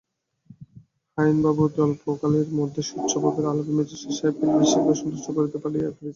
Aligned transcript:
হারানবাবু 1.17 1.61
অতি 1.63 1.79
অল্পকালের 1.81 2.47
মধ্যেই 2.59 2.87
উচ্চভাবের 2.97 3.45
আলাপে 3.51 3.73
ম্যাজিস্ট্রেট 3.77 4.13
সাহেবকে 4.17 4.45
বিশেষ 4.53 4.71
সন্তুষ্ট 4.99 5.27
করিতে 5.37 5.57
পারিয়াছিলেন। 5.63 6.09